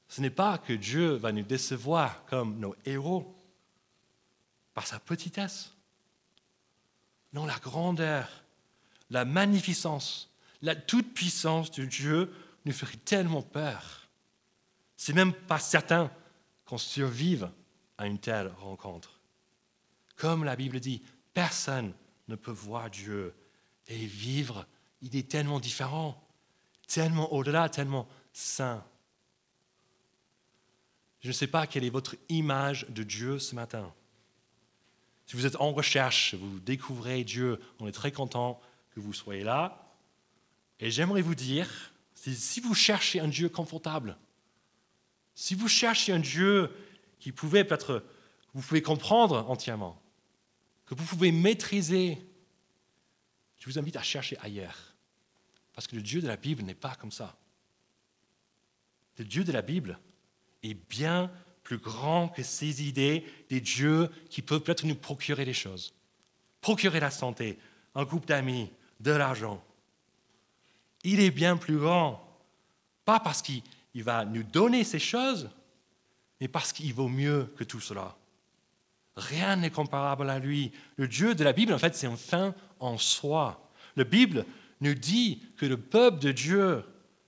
[0.08, 3.40] Ce n'est pas que Dieu va nous décevoir comme nos héros
[4.74, 5.76] par sa petitesse.
[7.34, 8.28] Non, la grandeur,
[9.12, 12.34] la magnificence, la toute-puissance de Dieu
[12.66, 14.10] nous ferait tellement peur.
[14.96, 16.12] C'est même pas certain
[16.66, 17.48] qu'on survive
[18.00, 19.17] à une telle rencontre.
[20.18, 21.02] Comme la Bible dit,
[21.34, 21.94] personne
[22.28, 23.34] ne peut voir Dieu
[23.88, 24.66] et vivre.
[25.02, 26.22] Il est tellement différent,
[26.88, 28.84] tellement au-delà, tellement saint.
[31.22, 33.94] Je ne sais pas quelle est votre image de Dieu ce matin.
[35.26, 39.44] Si vous êtes en recherche, vous découvrez Dieu, on est très content que vous soyez
[39.44, 39.94] là.
[40.80, 44.18] Et j'aimerais vous dire, si vous cherchez un Dieu confortable,
[45.36, 46.72] si vous cherchez un Dieu
[47.20, 48.04] qui pouvait peut-être,
[48.54, 50.02] vous pouvez comprendre entièrement,
[50.88, 52.18] que vous pouvez maîtriser,
[53.60, 54.96] je vous invite à chercher ailleurs.
[55.74, 57.38] Parce que le Dieu de la Bible n'est pas comme ça.
[59.18, 60.00] Le Dieu de la Bible
[60.64, 61.30] est bien
[61.64, 65.94] plus grand que ces idées des dieux qui peuvent peut-être nous procurer des choses.
[66.62, 67.60] Procurer la santé,
[67.94, 68.72] un groupe d'amis,
[69.02, 69.64] de l'argent.
[71.04, 72.24] Il est bien plus grand.
[73.04, 73.64] Pas parce qu'il
[73.96, 75.50] va nous donner ces choses,
[76.40, 78.18] mais parce qu'il vaut mieux que tout cela.
[79.18, 80.72] Rien n'est comparable à lui.
[80.96, 83.68] Le Dieu de la Bible, en fait, c'est un fin en soi.
[83.96, 84.46] La Bible
[84.80, 86.84] nous dit que le peuple de Dieu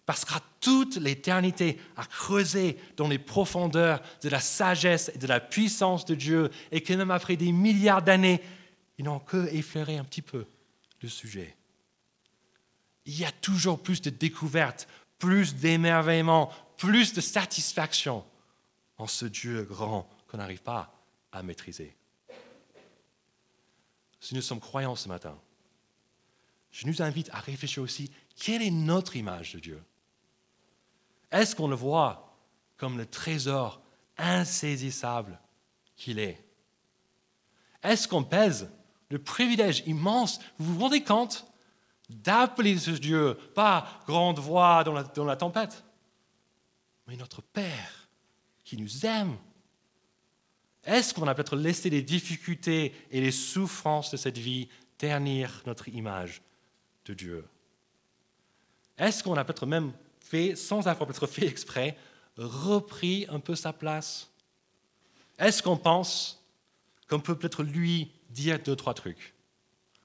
[0.06, 6.06] passera toute l'éternité à creuser dans les profondeurs de la sagesse et de la puissance
[6.06, 8.40] de Dieu, et que même après des milliards d'années,
[9.00, 10.46] ils n'ont que effleuré un petit peu
[11.02, 11.56] le sujet.
[13.06, 18.24] Il y a toujours plus de découvertes, plus d'émerveillement, plus de satisfaction
[19.00, 20.99] en ce Dieu grand qu'on n'arrive pas
[21.32, 21.96] à maîtriser.
[24.20, 25.38] Si nous sommes croyants ce matin,
[26.72, 29.84] je nous invite à réfléchir aussi, quelle est notre image de Dieu?
[31.32, 32.38] Est-ce qu'on le voit
[32.78, 33.82] comme le trésor
[34.18, 35.40] insaisissable
[35.96, 36.44] qu'il est?
[37.84, 38.70] Est-ce qu'on pèse
[39.10, 41.46] le privilège immense, vous vous rendez compte,
[42.10, 45.84] d'appeler ce Dieu, pas grande voix dans la, dans la tempête,
[47.08, 48.10] mais notre Père
[48.64, 49.38] qui nous aime
[50.90, 55.88] est-ce qu'on a peut-être laissé les difficultés et les souffrances de cette vie ternir notre
[55.88, 56.42] image
[57.06, 57.46] de Dieu?
[58.98, 61.96] Est-ce qu'on a peut-être même fait, sans avoir peut-être fait exprès,
[62.38, 64.32] repris un peu sa place?
[65.38, 66.44] Est-ce qu'on pense
[67.08, 69.36] qu'on peut peut-être lui dire deux, trois trucs,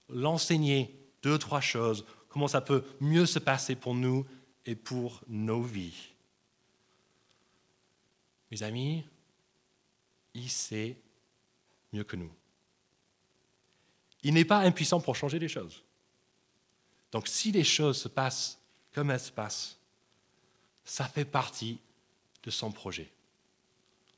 [0.09, 4.27] l'enseigner deux, trois choses, comment ça peut mieux se passer pour nous
[4.67, 6.13] et pour nos vies?
[8.51, 9.05] Mes amis,
[10.35, 10.97] il sait
[11.93, 12.31] mieux que nous.
[14.23, 15.83] Il n'est pas impuissant pour changer les choses.
[17.13, 18.59] Donc si les choses se passent
[18.93, 19.79] comme elles se passent,
[20.85, 21.79] ça fait partie
[22.43, 23.11] de son projet.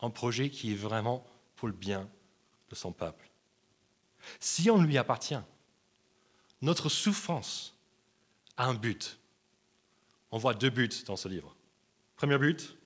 [0.00, 1.26] Un projet qui est vraiment
[1.56, 2.08] pour le bien
[2.70, 3.28] de son peuple.
[4.40, 5.38] Si on lui appartient,
[6.62, 7.74] notre souffrance
[8.56, 9.18] a un but.
[10.30, 11.54] On voit deux buts dans ce livre.
[12.16, 12.76] Premier but,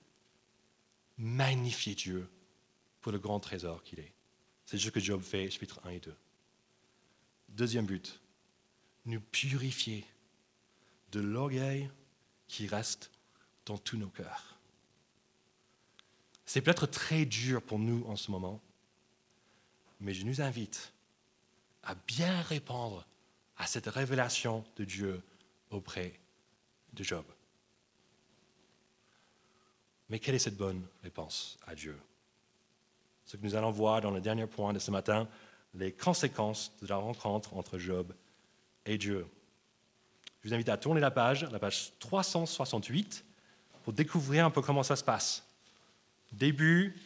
[1.17, 2.29] magnifier Dieu
[3.01, 4.13] pour le grand trésor qu'il est.
[4.67, 6.15] C'est ce que Job fait, chapitre 1 et 2.
[7.49, 8.21] Deuxième but,
[9.07, 10.07] nous purifier
[11.11, 11.91] de l'orgueil
[12.47, 13.11] qui reste
[13.67, 14.59] dans tous nos cœurs.
[16.47, 18.61] C'est peut-être très dur pour nous en ce moment,
[20.01, 20.93] mais je nous invite
[21.83, 23.07] à bien répondre
[23.57, 25.23] à cette révélation de Dieu
[25.71, 26.19] auprès
[26.93, 27.25] de Job.
[30.09, 31.97] Mais quelle est cette bonne réponse à Dieu?
[33.31, 35.29] Ce que nous allons voir dans le dernier point de ce matin,
[35.75, 38.13] les conséquences de la rencontre entre Job
[38.85, 39.25] et Dieu.
[40.43, 43.25] Je vous invite à tourner la page, la page 368,
[43.85, 45.47] pour découvrir un peu comment ça se passe.
[46.33, 47.01] Début,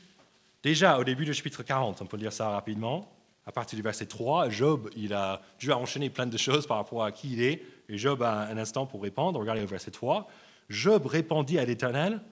[0.63, 3.13] déjà au début du chapitre 40, on peut lire ça rapidement.
[3.45, 7.05] À partir du verset 3, Job, a, Dieu a enchaîné plein de choses par rapport
[7.05, 9.39] à qui il est, et Job a un instant pour répondre.
[9.39, 10.27] Regardez le verset 3.
[10.71, 12.23] Job répondit à l'Éternel,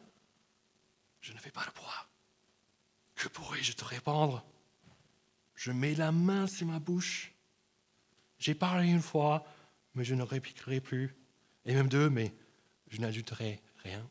[1.20, 2.01] je ne fais pas le poids.
[3.22, 4.44] Que pourrais-je te répondre
[5.54, 7.32] Je mets la main sur ma bouche.
[8.40, 9.46] J'ai parlé une fois,
[9.94, 11.14] mais je ne répliquerai plus.
[11.64, 12.34] Et même deux, mais
[12.88, 14.04] je n'ajouterai rien.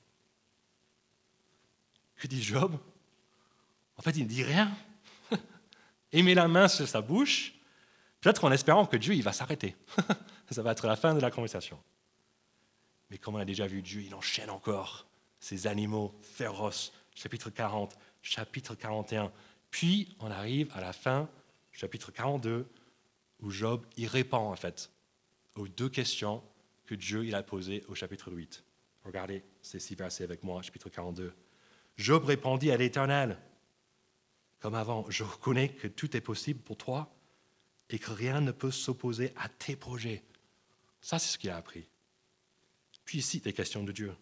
[2.15, 2.79] Que dit Job?
[3.97, 4.71] En fait, il ne dit rien.
[6.13, 7.53] il met la main sur sa bouche,
[8.21, 9.75] peut-être en espérant que Dieu il va s'arrêter.
[10.51, 11.83] Ça va être la fin de la conversation.
[13.09, 15.05] Mais comme on a déjà vu, Dieu, il enchaîne encore
[15.41, 16.93] ces animaux féroces.
[17.13, 19.31] Chapitre 40, chapitre 41.
[19.69, 21.29] Puis on arrive à la fin,
[21.71, 22.67] chapitre 42,
[23.41, 24.91] où Job y répond en fait
[25.55, 26.43] aux deux questions
[26.85, 28.63] que Dieu il a posées au chapitre 8.
[29.03, 31.33] Regardez ces six versets avec moi, chapitre 42.
[31.97, 33.37] Job répondit à l'Éternel,
[34.59, 37.11] comme avant, je reconnais que tout est possible pour toi
[37.89, 40.23] et que rien ne peut s'opposer à tes projets.
[41.01, 41.87] Ça, c'est ce qu'il a appris.
[43.05, 44.13] Puis ici, des questions de Dieu.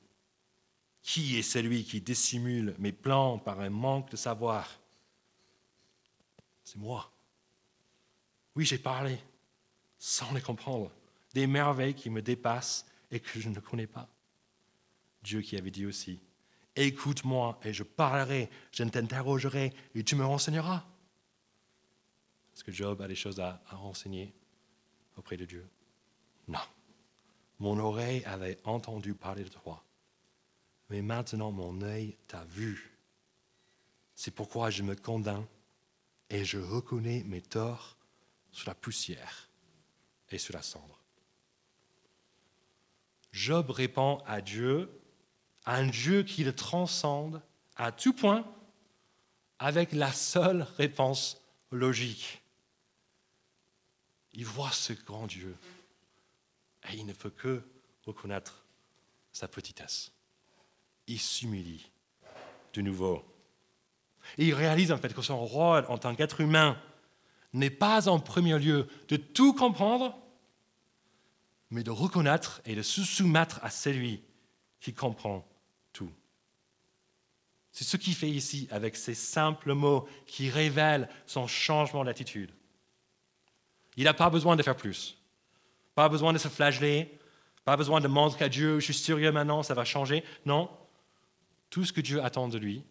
[1.01, 4.79] Qui est celui qui dissimule mes plans par un manque de savoir?
[6.63, 7.11] C'est moi.
[8.55, 9.17] Oui, j'ai parlé
[9.97, 10.91] sans les comprendre,
[11.33, 14.07] des merveilles qui me dépassent et que je ne connais pas.
[15.21, 16.19] Dieu qui avait dit aussi,
[16.75, 20.85] écoute-moi et je parlerai, je t'interrogerai et tu me renseigneras.
[22.53, 24.33] Est-ce que Job a des choses à, à renseigner
[25.17, 25.67] auprès de Dieu?
[26.47, 26.59] Non.
[27.59, 29.83] Mon oreille avait entendu parler de toi,
[30.89, 32.97] mais maintenant mon œil t'a vu.
[34.15, 35.45] C'est pourquoi je me condamne
[36.29, 37.97] et je reconnais mes torts
[38.51, 39.49] sous la poussière
[40.29, 40.99] et sous la cendre.
[43.31, 44.89] Job répond à Dieu
[45.65, 47.41] un Dieu qui le transcende
[47.75, 48.45] à tout point
[49.59, 51.39] avec la seule réponse
[51.71, 52.41] logique.
[54.33, 55.55] Il voit ce grand Dieu
[56.89, 57.61] et il ne peut que
[58.05, 58.63] reconnaître
[59.31, 60.11] sa petitesse.
[61.09, 61.91] Il s'humilie
[62.73, 63.25] de nouveau.
[64.37, 66.81] Et il réalise en fait que son rôle en tant qu'être humain
[67.51, 70.17] n'est pas en premier lieu de tout comprendre,
[71.69, 74.23] mais de reconnaître et de se soumettre à celui
[74.79, 75.45] qui comprend
[77.71, 82.51] c'est ce qu'il fait ici avec ces simples mots qui révèlent son changement d'attitude.
[83.95, 85.17] Il n'a pas besoin de faire plus,
[85.95, 87.17] pas besoin de se flageller,
[87.65, 90.23] pas besoin de montrer à Dieu, je suis sérieux maintenant, ça va changer.
[90.45, 90.69] Non,
[91.69, 92.83] tout ce que Dieu attend de lui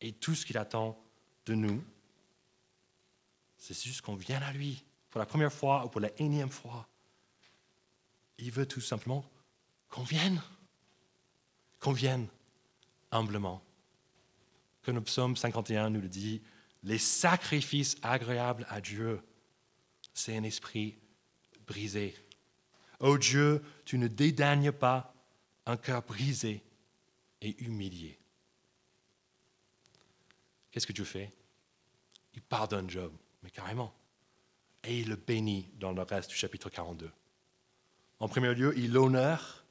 [0.00, 1.00] et tout ce qu'il attend
[1.46, 1.82] de nous,
[3.58, 6.88] c'est juste qu'on vienne à lui pour la première fois ou pour la énième fois.
[8.38, 9.24] Il veut tout simplement
[9.88, 10.40] qu'on vienne,
[11.78, 12.26] qu'on vienne
[13.10, 13.62] humblement.
[14.82, 16.40] Comme le psaume 51 nous le dit,
[16.82, 19.20] les sacrifices agréables à Dieu,
[20.14, 20.96] c'est un esprit
[21.66, 22.14] brisé.
[22.98, 25.14] Ô Dieu, tu ne dédaignes pas
[25.66, 26.62] un cœur brisé
[27.42, 28.18] et humilié.
[30.70, 31.32] Qu'est-ce que Dieu fait?
[32.34, 33.12] Il pardonne Job,
[33.42, 33.92] mais carrément.
[34.84, 37.10] Et il le bénit dans le reste du chapitre 42.
[38.20, 39.64] En premier lieu, il l'honore,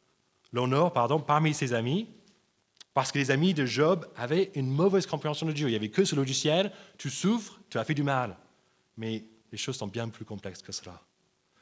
[0.52, 2.08] l'honore pardon, parmi ses amis,
[2.94, 5.68] parce que les amis de Job avaient une mauvaise compréhension de Dieu.
[5.68, 8.36] Il n'y avait que ce logiciel, tu souffres, tu as fait du mal.
[8.98, 11.02] Mais les choses sont bien plus complexes que cela.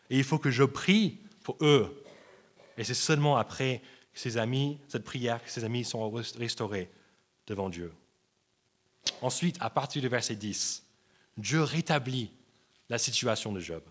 [0.09, 2.03] Et il faut que je prie pour eux.
[2.77, 3.81] Et c'est seulement après
[4.17, 6.89] ses amis, cette prière, que ses amis sont restaurés
[7.45, 7.93] devant Dieu.
[9.21, 10.83] Ensuite, à partir du verset 10,
[11.37, 12.31] Dieu rétablit
[12.89, 13.83] la situation de Job.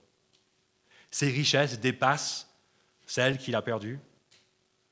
[1.11, 2.49] Ses richesses dépassent
[3.07, 4.01] celles qu'il a perdues.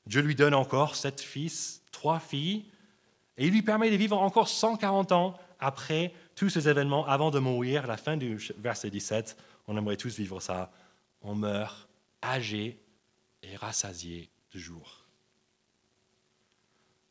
[0.07, 2.65] Dieu lui donne encore sept fils, trois filles,
[3.37, 7.39] et il lui permet de vivre encore 140 ans après tous ces événements, avant de
[7.39, 7.87] mourir.
[7.87, 9.35] La fin du verset 17,
[9.67, 10.71] on aimerait tous vivre ça.
[11.21, 11.89] On meurt
[12.23, 12.79] âgé
[13.43, 15.04] et rassasié de jour.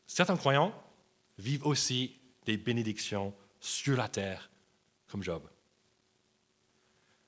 [0.07, 0.75] Certains croyants
[1.39, 4.51] vivent aussi des bénédictions sur la terre,
[5.09, 5.49] comme Job.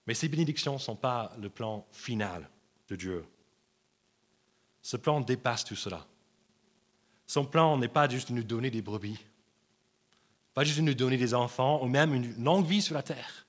[0.06, 2.48] Mais ces bénédictions ne sont pas le plan final
[2.88, 3.24] de Dieu.
[4.82, 6.06] Ce plan dépasse tout cela.
[7.26, 9.18] Son plan n'est pas juste de nous donner des brebis,
[10.54, 13.46] pas juste de nous donner des enfants ou même une longue vie sur la terre.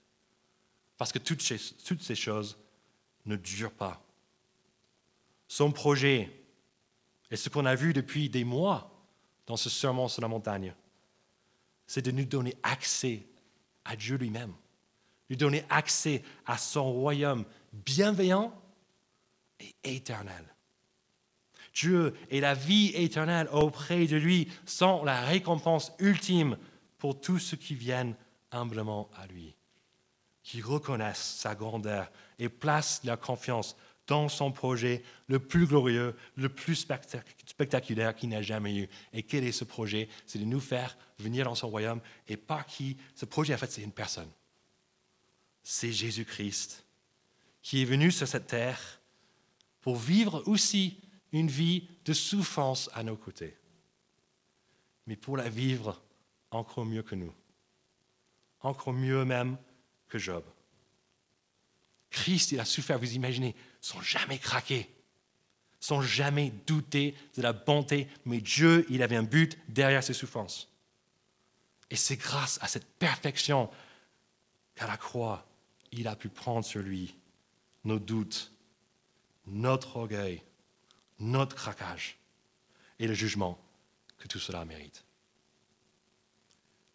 [0.98, 2.58] Parce que toutes ces, choses
[3.26, 4.04] ne durent pas.
[5.48, 6.44] Son projet,
[7.30, 8.97] et ce qu'on a vu depuis des mois
[9.48, 10.76] dans ce sermon sur la montagne,
[11.88, 13.26] c'est de nous donner accès
[13.86, 14.54] à Dieu lui-même,
[15.30, 18.54] lui donner accès à son royaume bienveillant
[19.60, 20.54] et éternel.
[21.74, 26.58] Dieu et la vie éternelle auprès de lui sont la récompense ultime
[26.98, 28.16] pour tous ceux qui viennent
[28.52, 29.56] humblement à lui,
[30.44, 33.78] qui reconnaissent sa grandeur et placent leur confiance
[34.08, 36.88] dans son projet le plus glorieux, le plus
[37.46, 38.90] spectaculaire qu'il n'a jamais eu.
[39.14, 40.08] Et quel est ce projet?
[40.26, 42.02] C'est de nous faire venir dans son royaume.
[42.28, 44.30] Et par qui Ce projet, en fait, c'est une personne.
[45.62, 46.86] C'est Jésus-Christ
[47.62, 49.02] qui est venu sur cette terre
[49.82, 51.02] pour vivre aussi
[51.34, 53.58] une vie de souffrance à nos côtés,
[55.06, 56.02] mais pour la vivre
[56.52, 57.34] encore mieux que nous,
[58.62, 59.58] encore mieux même
[60.08, 60.46] que Job.
[62.10, 63.56] Christ, il a souffert, vous imaginez,
[63.88, 64.94] sans jamais craquer,
[65.80, 70.70] sans jamais douter de la bonté, mais Dieu, il avait un but derrière ses souffrances.
[71.90, 73.70] Et c'est grâce à cette perfection
[74.76, 75.48] qu'à la croix,
[75.94, 77.16] il a pu prendre sur lui
[77.86, 78.52] nos doutes,
[79.46, 80.44] notre orgueil,
[81.20, 82.18] notre craquage
[83.00, 83.58] et le jugement
[84.18, 85.06] que tout cela mérite.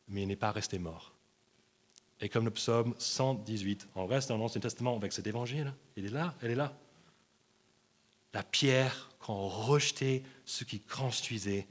[0.08, 1.14] Mais il n'est pas resté mort.
[2.20, 5.72] Et comme le psaume 118, on reste dans l'Ancien Testament avec cet évangile.
[5.96, 6.76] Il est là, elle est là.
[8.32, 11.66] La pierre qu'ont rejeté ce qui construisait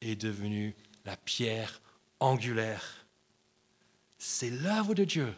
[0.00, 0.74] est devenue
[1.04, 1.80] la pierre
[2.20, 3.06] angulaire.
[4.18, 5.34] C'est l'œuvre de Dieu.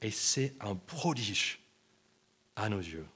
[0.00, 1.58] Et c'est un prodige
[2.54, 3.06] à nos yeux.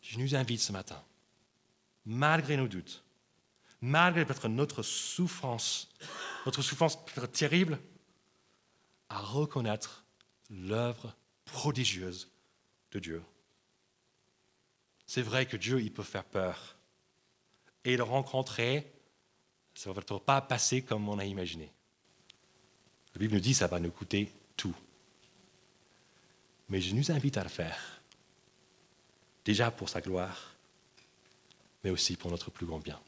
[0.00, 1.02] Je nous invite ce matin,
[2.04, 3.04] malgré nos doutes,
[3.80, 5.88] malgré peut-être notre souffrance,
[6.44, 7.78] notre souffrance peut-être terrible,
[9.08, 10.04] à reconnaître
[10.50, 11.14] l'œuvre
[11.44, 12.30] prodigieuse
[12.92, 13.22] de Dieu.
[15.06, 16.76] C'est vrai que Dieu, il peut faire peur.
[17.84, 18.92] Et le rencontrer,
[19.74, 21.70] ça ne va pas passer comme on a imaginé.
[23.14, 24.74] La Bible nous dit que ça va nous coûter tout.
[26.68, 28.00] Mais je nous invite à le faire.
[29.44, 30.56] Déjà pour sa gloire,
[31.84, 33.00] mais aussi pour notre plus grand bien.